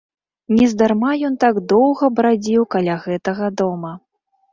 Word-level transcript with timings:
Нездарма 0.59 1.11
ён 1.27 1.35
так 1.43 1.59
доўга 1.73 2.09
брадзіў 2.21 2.65
каля 2.77 2.95
гэтага 3.05 3.51
дома. 3.63 3.93